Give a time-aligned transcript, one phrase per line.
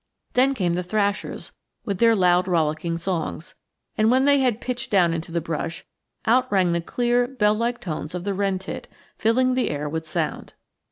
[0.33, 1.51] Then came the thrashers,
[1.85, 3.53] with their loud rollicking songs;
[3.95, 5.85] and when they had pitched down into the brush,
[6.25, 8.87] out rang the clear bell like tones of the wren tit,
[9.19, 10.55] filling the air with sound.